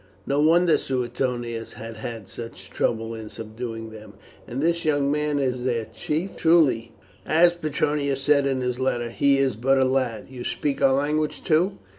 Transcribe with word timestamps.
No 0.25 0.39
wonder 0.41 0.79
Suetonius 0.79 1.73
has 1.73 1.97
had 1.97 2.27
such 2.27 2.71
trouble 2.71 3.13
in 3.13 3.29
subduing 3.29 3.91
them. 3.91 4.13
And 4.47 4.59
this 4.59 4.83
young 4.83 5.11
man 5.11 5.37
is 5.37 5.63
their 5.63 5.85
chief? 5.85 6.35
Truly, 6.35 6.93
as 7.23 7.53
Petronius 7.53 8.23
said 8.23 8.47
in 8.47 8.61
his 8.61 8.79
letter, 8.79 9.11
he 9.11 9.37
is 9.37 9.55
but 9.55 9.77
a 9.77 9.85
lad. 9.85 10.25
You 10.27 10.43
speak 10.43 10.81
our 10.81 10.93
language 10.93 11.43
too?" 11.43 11.77